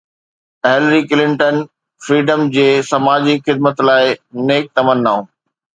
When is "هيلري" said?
0.69-1.01